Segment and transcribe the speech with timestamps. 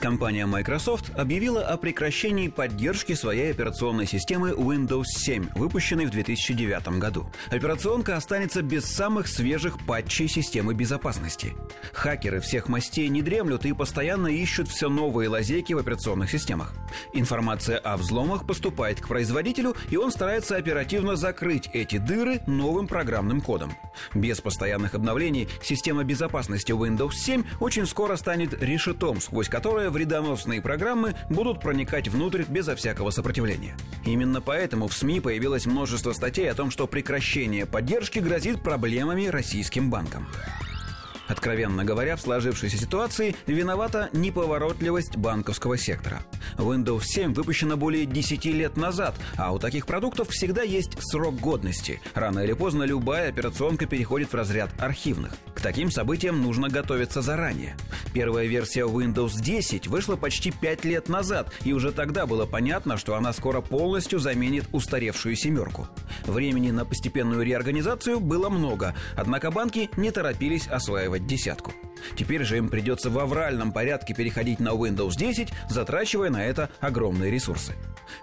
[0.00, 7.30] Компания Microsoft объявила о прекращении поддержки своей операционной системы Windows 7, выпущенной в 2009 году.
[7.50, 11.54] Операционка останется без самых свежих патчей системы безопасности.
[11.92, 16.74] Хакеры всех мастей не дремлют и постоянно ищут все новые лазейки в операционных системах.
[17.12, 23.40] Информация о взломах поступает к производителю, и он старается оперативно закрыть эти дыры новым программным
[23.40, 23.72] кодом.
[24.14, 31.14] Без постоянных обновлений система безопасности Windows 7 очень скоро станет решетом, сквозь которое вредоносные программы
[31.28, 33.76] будут проникать внутрь безо всякого сопротивления.
[34.06, 39.90] Именно поэтому в СМИ появилось множество статей о том, что прекращение поддержки грозит проблемами российским
[39.90, 40.26] банкам.
[41.26, 46.20] Откровенно говоря, в сложившейся ситуации виновата неповоротливость банковского сектора.
[46.56, 52.00] Windows 7 выпущена более 10 лет назад, а у таких продуктов всегда есть срок годности.
[52.14, 55.34] Рано или поздно любая операционка переходит в разряд архивных.
[55.58, 57.76] К таким событиям нужно готовиться заранее.
[58.14, 63.16] Первая версия Windows 10 вышла почти 5 лет назад, и уже тогда было понятно, что
[63.16, 65.88] она скоро полностью заменит устаревшую семерку.
[66.26, 71.72] Времени на постепенную реорганизацию было много, однако банки не торопились осваивать десятку.
[72.14, 77.32] Теперь же им придется в авральном порядке переходить на Windows 10, затрачивая на это огромные
[77.32, 77.74] ресурсы.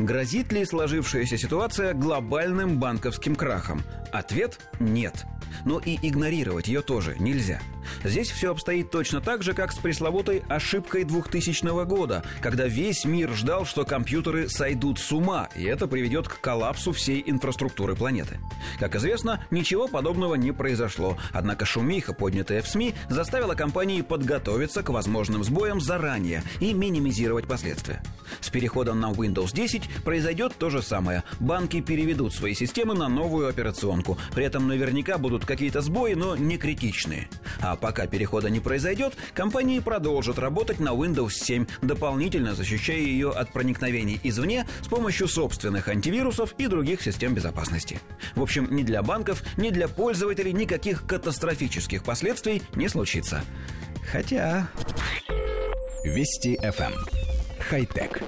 [0.00, 3.84] Грозит ли сложившаяся ситуация глобальным банковским крахом?
[4.10, 5.24] Ответ– нет.
[5.64, 7.60] Но и игнорировать ее тоже нельзя–
[8.04, 13.32] Здесь все обстоит точно так же, как с пресловутой ошибкой 2000 года, когда весь мир
[13.34, 18.38] ждал, что компьютеры сойдут с ума, и это приведет к коллапсу всей инфраструктуры планеты.
[18.78, 24.90] Как известно, ничего подобного не произошло, однако шумиха, поднятая в СМИ, заставила компании подготовиться к
[24.90, 28.02] возможным сбоям заранее и минимизировать последствия.
[28.40, 31.24] С переходом на Windows 10 произойдет то же самое.
[31.40, 34.18] Банки переведут свои системы на новую операционку.
[34.34, 37.28] При этом наверняка будут какие-то сбои, но не критичные.
[37.60, 43.52] А пока перехода не произойдет, компании продолжат работать на Windows 7, дополнительно защищая ее от
[43.52, 48.00] проникновений извне с помощью собственных антивирусов и других систем безопасности.
[48.34, 53.42] В общем, ни для банков, ни для пользователей никаких катастрофических последствий не случится.
[54.12, 54.68] Хотя...
[56.04, 56.92] Вести FM.
[57.60, 58.22] Хай-тек.